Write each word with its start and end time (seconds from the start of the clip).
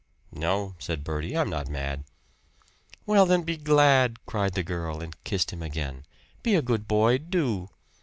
"No," 0.33 0.73
said 0.79 1.03
Bertie, 1.03 1.37
"I'm 1.37 1.51
not 1.51 1.67
mad." 1.67 2.05
"Well, 3.05 3.27
then, 3.27 3.43
be 3.43 3.55
glad!" 3.55 4.17
cried 4.25 4.55
the 4.55 4.63
girl, 4.63 4.99
and 4.99 5.15
kissed 5.23 5.53
him 5.53 5.61
again. 5.61 6.07
"Be 6.41 6.55
a 6.55 6.63
good 6.63 6.87
boy 6.87 7.19
do!" 7.19 7.69